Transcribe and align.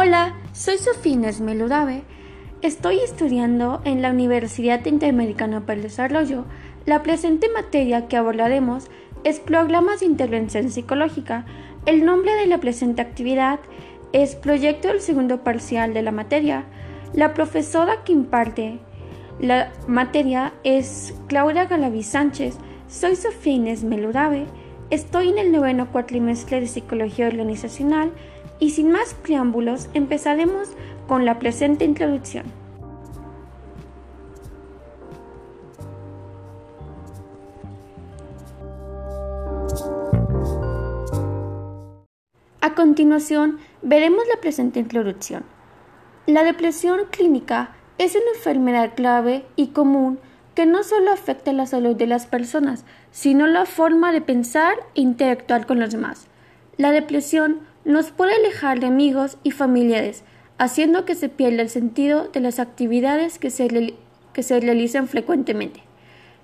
Hola, 0.00 0.32
soy 0.52 0.78
Sofía 0.78 1.28
Esmeludave. 1.28 2.04
Estoy 2.62 3.00
estudiando 3.00 3.80
en 3.84 4.00
la 4.00 4.12
Universidad 4.12 4.86
Interamericana 4.86 5.62
para 5.62 5.72
el 5.72 5.82
Desarrollo. 5.82 6.44
La 6.86 7.02
presente 7.02 7.48
materia 7.52 8.06
que 8.06 8.16
abordaremos 8.16 8.92
es 9.24 9.40
Programas 9.40 9.98
de 9.98 10.06
Intervención 10.06 10.70
Psicológica. 10.70 11.46
El 11.84 12.04
nombre 12.04 12.32
de 12.36 12.46
la 12.46 12.58
presente 12.58 13.02
actividad 13.02 13.58
es 14.12 14.36
Proyecto 14.36 14.86
del 14.86 15.00
segundo 15.00 15.42
parcial 15.42 15.92
de 15.94 16.02
la 16.02 16.12
materia. 16.12 16.66
La 17.12 17.34
profesora 17.34 18.04
que 18.04 18.12
imparte 18.12 18.78
la 19.40 19.72
materia 19.88 20.52
es 20.62 21.12
Claudia 21.26 21.64
Galaví 21.64 22.04
Sánchez. 22.04 22.56
Soy 22.86 23.16
Sofía 23.16 23.54
Inés 23.54 23.82
Meludave. 23.82 24.46
Estoy 24.90 25.30
en 25.30 25.38
el 25.38 25.50
noveno 25.50 25.90
cuatrimestre 25.90 26.60
de 26.60 26.68
Psicología 26.68 27.26
Organizacional 27.26 28.12
y 28.60 28.70
sin 28.70 28.90
más 28.90 29.14
preámbulos 29.14 29.88
empezaremos 29.94 30.68
con 31.06 31.24
la 31.24 31.38
presente 31.38 31.84
introducción. 31.84 32.46
A 42.60 42.74
continuación, 42.74 43.58
veremos 43.82 44.24
la 44.32 44.40
presente 44.40 44.78
introducción. 44.80 45.44
La 46.26 46.44
depresión 46.44 47.00
clínica 47.10 47.76
es 47.96 48.14
una 48.14 48.36
enfermedad 48.36 48.92
clave 48.94 49.46
y 49.56 49.68
común 49.68 50.18
que 50.54 50.66
no 50.66 50.82
solo 50.82 51.12
afecta 51.12 51.52
la 51.52 51.66
salud 51.66 51.96
de 51.96 52.06
las 52.06 52.26
personas, 52.26 52.84
sino 53.10 53.46
la 53.46 53.64
forma 53.64 54.12
de 54.12 54.20
pensar 54.20 54.74
e 54.94 55.00
interactuar 55.00 55.66
con 55.66 55.78
los 55.78 55.92
demás. 55.92 56.26
La 56.76 56.90
depresión 56.90 57.60
nos 57.88 58.10
puede 58.10 58.34
alejar 58.34 58.80
de 58.80 58.86
amigos 58.86 59.38
y 59.42 59.50
familiares, 59.50 60.22
haciendo 60.58 61.06
que 61.06 61.14
se 61.14 61.30
pierda 61.30 61.62
el 61.62 61.70
sentido 61.70 62.28
de 62.28 62.40
las 62.40 62.58
actividades 62.58 63.38
que 63.38 63.50
se, 63.50 64.60
realizan 64.60 65.08
frecuentemente. 65.08 65.80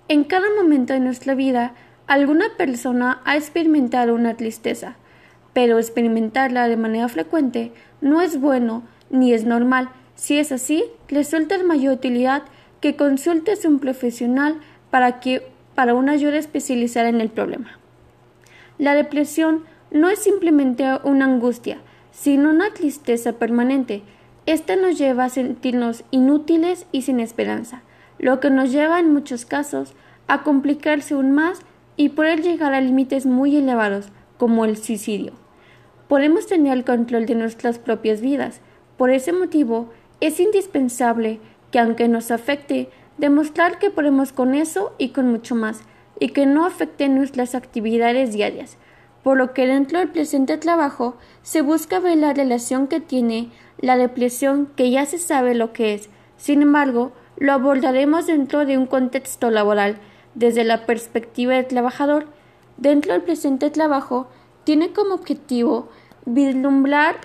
En 0.09 0.25
cada 0.25 0.47
momento 0.57 0.95
de 0.95 1.01
nuestra 1.01 1.35
vida, 1.35 1.75
alguna 2.07 2.47
persona 2.57 3.21
ha 3.27 3.37
experimentado 3.37 4.15
una 4.15 4.39
tristeza, 4.39 4.97
pero 5.53 5.79
experimentarla 5.79 6.67
de 6.67 6.79
manera 6.79 7.09
frecuente 7.09 7.73
no 8.01 8.23
es 8.23 8.41
bueno 8.41 8.83
ni 9.11 9.35
es 9.35 9.45
normal. 9.45 9.91
Si 10.15 10.39
es 10.39 10.51
así, 10.51 10.83
resulta 11.09 11.59
de 11.59 11.65
mayor 11.65 11.93
utilidad 11.93 12.45
que 12.81 12.97
consultes 12.97 13.67
a 13.67 13.69
un 13.69 13.81
profesional 13.81 14.61
para, 14.91 15.21
que, 15.21 15.47
para 15.75 15.93
una 15.93 16.13
ayuda 16.13 16.39
especializada 16.39 17.11
en 17.11 17.21
el 17.21 17.29
problema. 17.29 17.79
La 18.79 18.95
depresión 18.95 19.65
no 19.91 20.09
es 20.09 20.19
simplemente 20.19 20.85
una 21.05 21.25
angustia, 21.25 21.79
sino 22.11 22.51
una 22.51 22.73
tristeza 22.73 23.35
permanente. 23.35 24.03
Esta 24.47 24.77
nos 24.77 24.99
lleva 24.99 25.25
a 25.25 25.31
sentirnos 25.31 26.05
inútiles 26.11 26.87
y 26.93 27.03
sin 27.03 27.21
esperanza, 27.21 27.83
lo 28.19 28.41
que 28.41 28.51
nos 28.51 28.71
lleva 28.73 29.01
en 29.01 29.13
muchos 29.13 29.45
casos 29.45 29.95
a 30.27 30.43
complicarse 30.43 31.15
aún 31.15 31.33
más 31.33 31.61
y 31.97 32.11
poder 32.11 32.43
llegar 32.43 32.75
a 32.75 32.81
límites 32.81 33.27
muy 33.27 33.57
elevados, 33.57 34.09
como 34.37 34.65
el 34.65 34.77
suicidio. 34.77 35.33
Podemos 36.09 36.47
tener 36.47 36.73
el 36.77 36.85
control 36.85 37.27
de 37.27 37.35
nuestras 37.35 37.79
propias 37.79 38.21
vidas. 38.21 38.61
Por 38.97 39.11
ese 39.11 39.33
motivo, 39.33 39.91
es 40.21 40.41
indispensable 40.41 41.41
que, 41.71 41.79
aunque 41.79 42.09
nos 42.09 42.31
afecte, 42.31 42.91
demostrar 43.17 43.79
que 43.79 43.91
podemos 43.91 44.33
con 44.33 44.55
eso 44.55 44.93
y 44.99 45.11
con 45.11 45.31
mucho 45.31 45.55
más, 45.55 45.83
y 46.19 46.31
que 46.31 46.47
no 46.47 46.67
afecte 46.67 47.09
nuestras 47.09 47.55
actividades 47.55 48.33
diarias 48.33 48.77
por 49.25 49.39
lo 49.39 49.55
que 49.55 49.67
dentro 49.67 49.99
del 49.99 50.11
presente 50.11 50.59
trabajo 50.59 51.17
se 51.43 51.63
busca 51.63 51.99
ver 51.99 52.19
la 52.19 52.35
relación 52.35 52.87
que 52.87 53.01
tiene 53.01 53.51
la 53.81 53.97
depresión 53.97 54.69
que 54.77 54.91
ya 54.91 55.07
se 55.07 55.19
sabe 55.19 55.55
lo 55.55 55.73
que 55.73 55.95
es. 55.95 56.11
Sin 56.37 56.61
embargo, 56.61 57.11
lo 57.39 57.55
abordaremos 57.55 58.27
dentro 58.27 58.67
de 58.67 58.77
un 58.77 58.87
contexto 58.87 59.51
laboral, 59.51 59.97
desde 60.35 60.63
la 60.63 60.85
perspectiva 60.85 61.55
del 61.55 61.67
trabajador. 61.67 62.27
Dentro 62.77 63.15
del 63.15 63.23
presente 63.23 63.71
trabajo, 63.71 64.29
tiene 64.65 64.93
como 64.93 65.15
objetivo 65.15 65.89
vislumbrar 66.27 67.17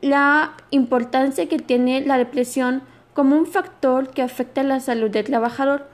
la 0.00 0.54
importancia 0.70 1.50
que 1.50 1.58
tiene 1.58 2.00
la 2.00 2.16
depresión 2.16 2.82
como 3.12 3.36
un 3.36 3.44
factor 3.44 4.08
que 4.08 4.22
afecta 4.22 4.62
la 4.62 4.80
salud 4.80 5.10
del 5.10 5.26
trabajador, 5.26 5.86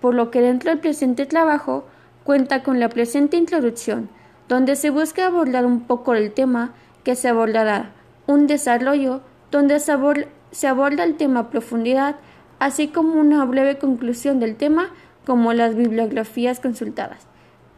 por 0.00 0.12
lo 0.12 0.32
que 0.32 0.40
dentro 0.40 0.70
del 0.70 0.80
presente 0.80 1.24
trabajo 1.24 1.84
cuenta 2.24 2.64
con 2.64 2.80
la 2.80 2.88
presente 2.88 3.36
introducción 3.36 4.10
donde 4.52 4.76
se 4.76 4.90
busca 4.90 5.24
abordar 5.24 5.64
un 5.64 5.80
poco 5.80 6.12
el 6.12 6.30
tema 6.30 6.74
que 7.04 7.16
se 7.16 7.28
abordará, 7.28 7.92
un 8.26 8.46
desarrollo 8.46 9.22
donde 9.50 9.80
se, 9.80 9.92
aborda, 9.92 11.04
el 11.04 11.16
tema 11.16 11.40
a 11.40 11.48
profundidad, 11.48 12.16
así 12.58 12.88
como 12.88 13.18
una 13.18 13.42
breve 13.46 13.78
conclusión 13.78 14.40
del 14.40 14.56
tema 14.56 14.90
como 15.24 15.54
las 15.54 15.74
bibliografías 15.74 16.60
consultadas. 16.60 17.26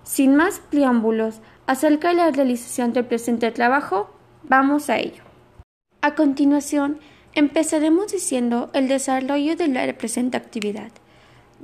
Sin 0.03 0.35
más 0.35 0.59
preámbulos 0.59 1.39
acerca 1.69 2.09
de 2.09 2.15
la 2.15 2.33
realización 2.33 2.93
del 2.93 3.05
presente 3.05 3.53
trabajo, 3.53 4.11
vamos 4.43 4.91
a 4.91 4.99
ello. 4.99 5.23
A 6.01 6.17
continuación, 6.17 6.99
empezaremos 7.37 8.11
diciendo 8.11 8.71
el 8.73 8.89
desarrollo 8.89 9.55
de 9.55 9.69
la 9.69 9.93
presente 9.97 10.37
actividad. 10.37 10.91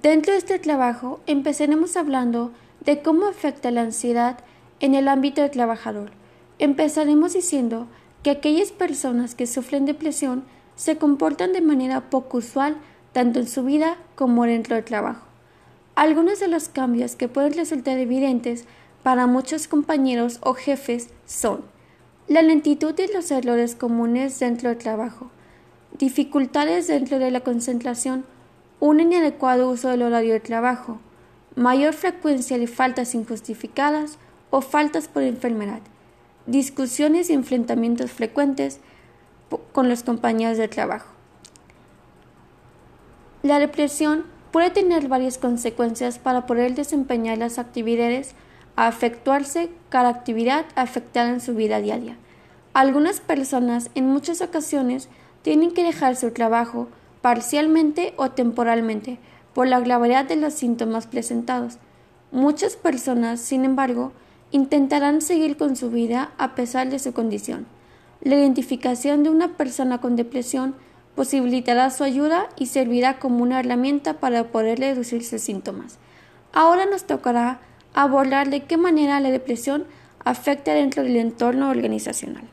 Dentro 0.00 0.34
de 0.34 0.38
este 0.38 0.60
trabajo, 0.60 1.20
empezaremos 1.26 1.96
hablando 1.96 2.52
de 2.84 3.02
cómo 3.02 3.26
afecta 3.26 3.72
la 3.72 3.80
ansiedad 3.80 4.38
en 4.80 4.94
el 4.94 5.08
ámbito 5.08 5.42
del 5.42 5.50
trabajador, 5.50 6.10
empezaremos 6.58 7.34
diciendo 7.34 7.86
que 8.22 8.30
aquellas 8.30 8.72
personas 8.72 9.34
que 9.34 9.46
sufren 9.46 9.86
depresión 9.86 10.44
se 10.76 10.96
comportan 10.96 11.52
de 11.52 11.60
manera 11.60 12.10
poco 12.10 12.38
usual 12.38 12.76
tanto 13.12 13.38
en 13.38 13.48
su 13.48 13.64
vida 13.64 13.96
como 14.14 14.44
dentro 14.44 14.76
del 14.76 14.84
trabajo. 14.84 15.26
Algunos 15.94 16.40
de 16.40 16.48
los 16.48 16.68
cambios 16.68 17.16
que 17.16 17.28
pueden 17.28 17.52
resultar 17.54 17.98
evidentes 17.98 18.64
para 19.02 19.26
muchos 19.26 19.68
compañeros 19.68 20.38
o 20.42 20.54
jefes 20.54 21.10
son 21.26 21.62
la 22.28 22.42
lentitud 22.42 22.94
y 22.98 23.12
los 23.12 23.30
errores 23.30 23.74
comunes 23.74 24.38
dentro 24.38 24.68
del 24.68 24.78
trabajo, 24.78 25.30
dificultades 25.98 26.86
dentro 26.86 27.18
de 27.18 27.30
la 27.30 27.40
concentración, 27.40 28.24
un 28.78 29.00
inadecuado 29.00 29.68
uso 29.68 29.88
del 29.88 30.02
horario 30.02 30.34
de 30.34 30.40
trabajo, 30.40 31.00
mayor 31.56 31.92
frecuencia 31.92 32.56
de 32.56 32.68
faltas 32.68 33.14
injustificadas, 33.14 34.18
o 34.50 34.60
faltas 34.60 35.08
por 35.08 35.22
enfermedad, 35.22 35.80
discusiones 36.46 37.30
y 37.30 37.32
enfrentamientos 37.32 38.10
frecuentes 38.10 38.80
con 39.72 39.88
los 39.88 40.02
compañeros 40.02 40.58
de 40.58 40.68
trabajo. 40.68 41.08
La 43.42 43.58
depresión 43.58 44.24
puede 44.50 44.70
tener 44.70 45.08
varias 45.08 45.38
consecuencias 45.38 46.18
para 46.18 46.46
poder 46.46 46.74
desempeñar 46.74 47.38
las 47.38 47.58
actividades 47.58 48.34
a 48.76 48.88
efectuarse 48.88 49.70
cada 49.88 50.08
actividad 50.08 50.66
afectada 50.74 51.30
en 51.30 51.40
su 51.40 51.54
vida 51.54 51.80
diaria. 51.80 52.16
Algunas 52.72 53.20
personas 53.20 53.90
en 53.94 54.06
muchas 54.06 54.40
ocasiones 54.42 55.08
tienen 55.42 55.72
que 55.72 55.84
dejar 55.84 56.16
su 56.16 56.30
trabajo 56.32 56.88
parcialmente 57.22 58.14
o 58.16 58.30
temporalmente 58.30 59.18
por 59.54 59.66
la 59.66 59.80
gravedad 59.80 60.24
de 60.24 60.36
los 60.36 60.54
síntomas 60.54 61.06
presentados. 61.06 61.78
Muchas 62.30 62.76
personas, 62.76 63.40
sin 63.40 63.64
embargo, 63.64 64.12
intentarán 64.50 65.20
seguir 65.20 65.56
con 65.56 65.76
su 65.76 65.90
vida 65.90 66.32
a 66.38 66.54
pesar 66.54 66.90
de 66.90 66.98
su 66.98 67.12
condición. 67.12 67.66
La 68.20 68.36
identificación 68.36 69.22
de 69.22 69.30
una 69.30 69.56
persona 69.56 70.00
con 70.00 70.16
depresión 70.16 70.74
posibilitará 71.14 71.90
su 71.90 72.04
ayuda 72.04 72.48
y 72.56 72.66
servirá 72.66 73.18
como 73.18 73.42
una 73.42 73.60
herramienta 73.60 74.14
para 74.14 74.44
poder 74.44 74.78
reducir 74.78 75.24
sus 75.24 75.40
síntomas. 75.40 75.98
Ahora 76.52 76.86
nos 76.86 77.04
tocará 77.04 77.60
abordar 77.94 78.50
de 78.50 78.64
qué 78.64 78.76
manera 78.76 79.20
la 79.20 79.30
depresión 79.30 79.84
afecta 80.24 80.74
dentro 80.74 81.02
del 81.02 81.16
entorno 81.16 81.70
organizacional. 81.70 82.44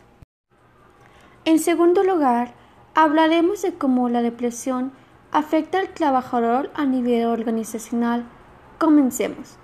En 1.46 1.60
segundo 1.60 2.04
lugar, 2.04 2.54
hablaremos 2.96 3.62
de 3.62 3.74
cómo 3.74 4.10
la 4.10 4.22
depresión 4.22 4.92
afecta 5.32 5.80
al 5.80 5.90
trabajador 5.90 6.72
a 6.76 6.86
nivel 6.86 7.26
organizacional. 7.26 8.26
Comencemos. 8.80 9.58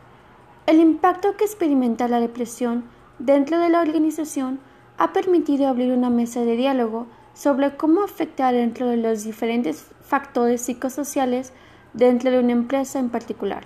El 0.66 0.80
impacto 0.80 1.36
que 1.36 1.44
experimenta 1.44 2.08
la 2.08 2.22
depresión 2.22 2.86
dentro 3.20 3.60
de 3.60 3.68
la 3.68 3.82
organización 3.82 4.60
ha 4.98 5.12
permitido 5.12 5.68
abrir 5.68 5.92
una 5.92 6.10
mesa 6.10 6.42
de 6.42 6.56
diálogo 6.56 7.08
sobre 7.34 7.76
cómo 7.76 8.02
afecta 8.02 8.52
dentro 8.54 8.88
de 8.88 8.96
los 8.96 9.26
diferentes 9.26 9.86
factores 10.06 10.62
psicosociales 10.62 11.52
dentro 11.94 12.32
de 12.32 12.40
una 12.40 12.54
empresa 12.54 13.00
en 13.00 13.10
particular. 13.10 13.66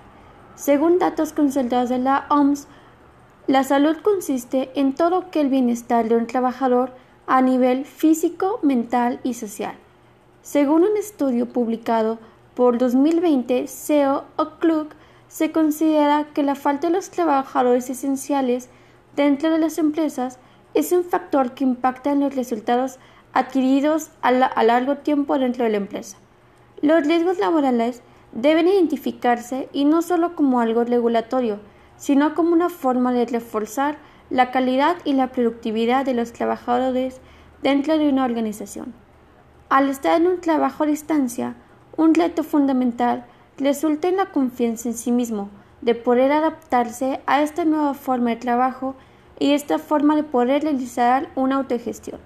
Según 0.56 0.98
datos 0.98 1.34
consultados 1.34 1.90
de 1.90 2.00
la 2.00 2.26
OMS, 2.30 2.68
la 3.46 3.64
salud 3.64 3.98
consiste 3.98 4.72
en 4.74 4.96
todo 4.96 5.26
el 5.34 5.50
bienestar 5.50 6.10
de 6.10 6.16
un 6.16 6.26
trabajador 6.26 6.94
a 7.28 7.42
nivel 7.42 7.86
físico, 7.86 8.60
mental 8.64 9.20
y 9.24 9.36
social. 9.36 9.76
Según 10.42 10.84
un 10.84 10.98
estudio 10.98 11.48
publicado 11.48 12.18
por 12.56 12.80
2020, 12.80 13.68
SEO 13.68 14.26
Club 14.60 14.90
se 15.28 15.52
considera 15.52 16.28
que 16.34 16.44
la 16.44 16.56
falta 16.56 16.88
de 16.88 16.94
los 16.94 17.10
trabajadores 17.10 17.90
esenciales 17.90 18.70
dentro 19.16 19.50
de 19.50 19.60
las 19.60 19.78
empresas 19.78 20.40
es 20.74 20.92
un 20.92 21.04
factor 21.04 21.54
que 21.54 21.64
impacta 21.64 22.12
en 22.12 22.20
los 22.20 22.36
resultados 22.36 23.00
adquiridos 23.34 24.12
a, 24.22 24.32
largo 24.32 24.98
tiempo 24.98 25.38
dentro 25.38 25.64
de 25.64 25.72
la 25.72 25.78
empresa. 25.78 26.18
Los 26.82 27.06
riesgos 27.06 27.40
laborales 27.40 28.02
deben 28.32 28.68
identificarse 28.68 29.70
y 29.74 29.86
no 29.86 30.02
solo 30.02 30.36
como 30.36 30.60
algo 30.60 30.84
regulatorio, 30.84 31.60
sino 31.98 32.36
como 32.36 32.54
una 32.54 32.70
forma 32.70 33.12
de 33.12 33.26
reforzar 33.26 33.98
la 34.30 34.52
calidad 34.52 34.98
y 35.04 35.14
la 35.14 35.32
productividad 35.32 36.06
de 36.06 36.14
los 36.14 36.34
trabajadores 36.34 37.22
dentro 37.64 37.98
de 37.98 38.10
una 38.10 38.26
organización. 38.26 38.94
Al 39.70 39.90
estar 39.90 40.20
en 40.22 40.28
un 40.28 40.42
trabajo 40.42 40.84
a 40.84 40.88
distancia, 40.88 41.56
un 41.96 42.14
reto 42.14 42.44
fundamental 42.44 43.26
resulta 43.58 44.08
en 44.08 44.18
la 44.18 44.28
confianza 44.28 44.90
en 44.90 44.96
sí 44.96 45.12
mismo, 45.12 45.50
de 45.82 45.96
poder 45.96 46.32
adaptarse 46.32 47.22
a 47.26 47.42
esta 47.42 47.66
nueva 47.66 47.94
forma 47.94 48.32
de 48.32 48.36
trabajo 48.38 48.96
y 49.40 49.52
esta 49.52 49.80
forma 49.80 50.16
de 50.16 50.24
poder 50.24 50.64
realizar 50.64 51.30
una 51.36 51.56
autogestión. 51.56 52.20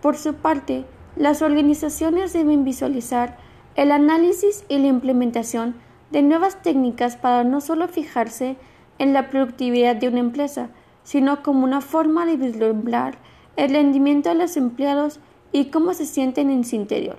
Por 0.00 0.16
su 0.16 0.34
parte, 0.34 0.84
las 1.16 1.42
organizaciones 1.42 2.32
deben 2.32 2.64
visualizar 2.64 3.36
el 3.74 3.90
análisis 3.90 4.64
y 4.68 4.78
la 4.78 4.88
implementación 4.88 5.76
de 6.10 6.22
nuevas 6.22 6.62
técnicas 6.62 7.16
para 7.16 7.44
no 7.44 7.60
solo 7.60 7.88
fijarse 7.88 8.56
en 8.98 9.12
la 9.12 9.30
productividad 9.30 9.96
de 9.96 10.08
una 10.08 10.20
empresa, 10.20 10.68
sino 11.02 11.42
como 11.42 11.64
una 11.64 11.80
forma 11.80 12.26
de 12.26 12.36
vislumbrar 12.36 13.18
el 13.56 13.70
rendimiento 13.70 14.28
de 14.28 14.36
los 14.36 14.56
empleados 14.56 15.20
y 15.52 15.66
cómo 15.66 15.94
se 15.94 16.06
sienten 16.06 16.50
en 16.50 16.64
su 16.64 16.76
interior. 16.76 17.18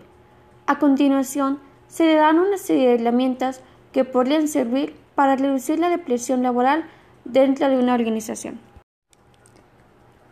A 0.68 0.80
continuación, 0.80 1.60
se 1.88 2.06
le 2.06 2.16
dan 2.16 2.40
una 2.40 2.58
serie 2.58 2.88
de 2.90 2.96
herramientas 2.96 3.62
que 3.92 4.04
podrían 4.06 4.48
servir 4.48 4.96
para 5.16 5.36
reducir 5.36 5.80
la 5.80 5.90
depresión 5.90 6.44
laboral 6.44 6.86
dentro 7.24 7.70
de 7.70 7.78
una 7.78 7.94
organización. 7.94 8.60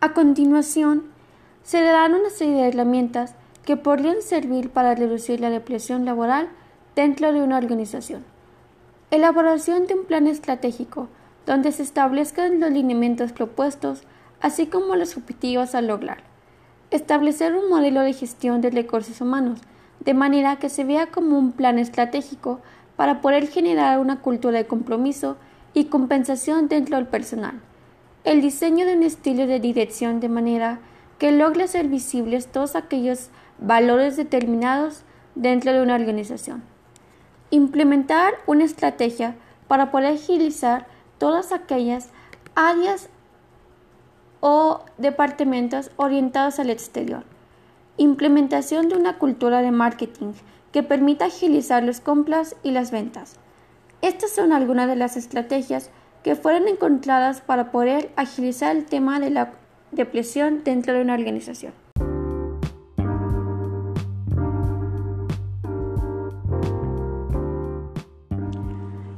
A 0.01 0.13
continuación, 0.13 1.03
se 1.63 1.81
le 1.81 1.88
dan 1.88 2.13
una 2.13 2.29
serie 2.29 2.55
de 2.55 2.67
herramientas 2.67 3.35
que 3.65 3.77
podrían 3.77 4.21
servir 4.21 4.69
para 4.69 4.95
reducir 4.95 5.39
la 5.39 5.50
depresión 5.50 6.03
laboral 6.03 6.50
dentro 6.95 7.31
de 7.31 7.41
una 7.41 7.57
organización. 7.57 8.25
Elaboración 9.11 9.88
de 9.88 9.94
un 9.94 10.05
plan 10.05 10.27
estratégico 10.27 11.07
donde 11.45 11.71
se 11.71 11.83
establezcan 11.83 12.59
los 12.59 12.71
lineamientos 12.71 13.31
propuestos, 13.31 14.03
así 14.41 14.67
como 14.67 14.95
los 14.95 15.17
objetivos 15.17 15.75
a 15.75 15.81
lograr. 15.81 16.23
Establecer 16.91 17.55
un 17.55 17.69
modelo 17.69 18.01
de 18.01 18.13
gestión 18.13 18.61
de 18.61 18.69
recursos 18.69 19.21
humanos, 19.21 19.59
de 20.05 20.13
manera 20.13 20.57
que 20.57 20.69
se 20.69 20.83
vea 20.83 21.07
como 21.07 21.38
un 21.38 21.51
plan 21.51 21.79
estratégico 21.79 22.59
para 22.95 23.21
poder 23.21 23.47
generar 23.47 24.00
una 24.00 24.19
cultura 24.19 24.57
de 24.57 24.67
compromiso 24.67 25.38
y 25.73 25.85
compensación 25.85 26.67
dentro 26.67 26.97
del 26.97 27.07
personal. 27.07 27.59
El 28.23 28.41
diseño 28.41 28.85
de 28.85 28.95
un 28.95 29.03
estilo 29.03 29.47
de 29.47 29.59
dirección 29.59 30.19
de 30.19 30.29
manera 30.29 30.79
que 31.19 31.31
logre 31.31 31.67
ser 31.67 31.88
visibles 31.88 32.47
todos 32.47 32.75
aquellos 32.75 33.29
valores 33.59 34.17
determinados 34.17 35.03
dentro 35.35 35.73
de 35.73 35.81
una 35.81 35.95
organización. 35.95 36.63
Implementar 37.50 38.33
una 38.45 38.63
estrategia 38.63 39.35
para 39.67 39.91
poder 39.91 40.13
agilizar 40.13 40.88
todas 41.17 41.51
aquellas 41.51 42.09
áreas 42.55 43.09
o 44.39 44.81
departamentos 44.97 45.91
orientados 45.95 46.59
al 46.59 46.69
exterior. 46.69 47.23
Implementación 47.98 48.90
de 48.90 48.95
una 48.95 49.19
cultura 49.19 49.62
de 49.62 49.69
marketing 49.69 50.34
que 50.72 50.81
permita 50.81 51.25
agilizar 51.25 51.84
las 51.84 52.01
compras 52.01 52.56
y 52.63 52.72
las 52.72 52.90
ventas. 52.90 53.36
Estas 54.01 54.31
son 54.31 54.51
algunas 54.51 54.88
de 54.88 54.95
las 54.95 55.16
estrategias 55.16 55.92
que 56.24 56.36
fueron 56.36 56.68
encontradas 56.68 57.42
para 57.42 57.72
poder 57.72 58.12
agilizar 58.16 58.75
el 58.75 58.86
tema 58.86 59.19
de 59.19 59.30
la 59.30 59.51
depresión 59.92 60.63
dentro 60.63 60.94
de 60.94 61.01
una 61.01 61.13
organización. 61.13 61.72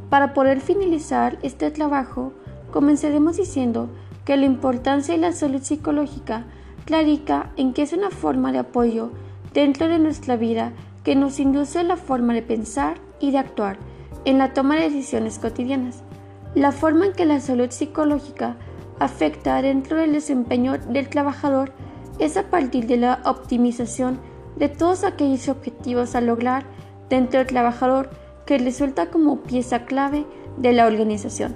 Para 0.10 0.34
poder 0.34 0.60
finalizar 0.60 1.40
este 1.44 1.72
trabajo, 1.72 2.34
comenzaremos 2.72 3.38
diciendo 3.38 3.88
que 4.26 4.36
la 4.36 4.46
importancia 4.46 5.14
de 5.14 5.22
la 5.22 5.32
salud 5.32 5.62
psicológica 5.62 6.46
radica 6.86 7.52
en 7.58 7.74
que 7.74 7.82
es 7.82 7.94
una 7.94 8.12
forma 8.12 8.52
de 8.52 8.60
apoyo 8.60 9.12
dentro 9.54 9.88
de 9.88 10.00
nuestra 10.00 10.36
vida 10.36 10.74
que 11.04 11.16
nos 11.16 11.40
induce 11.40 11.80
a 11.80 11.84
la 11.84 11.98
forma 11.98 12.34
de 12.34 12.42
pensar 12.42 12.98
y 13.20 13.32
de 13.32 13.38
actuar 13.38 13.78
en 14.26 14.38
la 14.38 14.54
toma 14.54 14.76
de 14.76 14.90
decisiones 14.90 15.40
cotidianas. 15.40 16.04
La 16.54 16.72
forma 16.72 17.08
en 17.08 17.14
que 17.14 17.26
la 17.26 17.40
salud 17.40 17.70
psicológica 17.70 18.56
afecta 19.00 19.62
dentro 19.62 19.98
del 19.98 20.14
desempeño 20.14 20.78
del 20.78 21.10
trabajador 21.10 21.74
es 22.20 22.38
a 22.38 22.50
partir 22.50 22.88
de 22.88 22.98
la 22.98 23.22
optimización 23.26 24.20
de 24.56 24.70
todos 24.70 25.04
aquellos 25.04 25.50
objetivos 25.50 26.16
a 26.16 26.22
lograr 26.22 26.66
dentro 27.10 27.40
del 27.40 27.48
trabajador 27.48 28.10
que 28.46 28.58
resulta 28.58 29.08
como 29.08 29.42
pieza 29.42 29.86
clave 29.86 30.26
de 30.58 30.72
la 30.72 30.86
organización, 30.86 31.56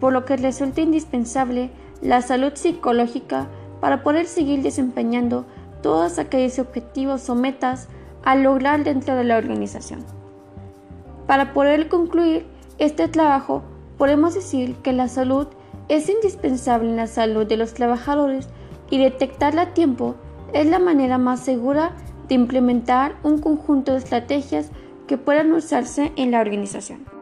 por 0.00 0.12
lo 0.12 0.24
que 0.24 0.36
resulta 0.36 0.80
indispensable 0.80 1.70
la 2.00 2.22
salud 2.22 2.52
psicológica 2.54 3.48
para 3.80 4.02
poder 4.02 4.26
seguir 4.26 4.62
desempeñando 4.62 5.44
todos 5.82 6.18
aquellos 6.18 6.58
objetivos 6.58 7.28
o 7.30 7.34
metas 7.34 7.88
a 8.24 8.34
lograr 8.34 8.84
dentro 8.84 9.14
de 9.14 9.24
la 9.24 9.36
organización. 9.36 10.04
Para 11.26 11.52
poder 11.52 11.88
concluir 11.88 12.46
este 12.78 13.08
trabajo, 13.08 13.62
podemos 13.96 14.34
decir 14.34 14.74
que 14.76 14.92
la 14.92 15.08
salud 15.08 15.46
es 15.88 16.08
indispensable 16.08 16.88
en 16.88 16.96
la 16.96 17.06
salud 17.06 17.46
de 17.46 17.56
los 17.56 17.74
trabajadores 17.74 18.48
y 18.90 18.98
detectarla 18.98 19.62
a 19.62 19.74
tiempo 19.74 20.14
es 20.52 20.66
la 20.66 20.78
manera 20.78 21.18
más 21.18 21.40
segura 21.40 21.92
de 22.28 22.34
implementar 22.34 23.16
un 23.22 23.38
conjunto 23.38 23.92
de 23.92 23.98
estrategias 23.98 24.70
que 25.06 25.18
puedan 25.18 25.52
usarse 25.52 26.12
en 26.16 26.30
la 26.30 26.40
organización. 26.40 27.17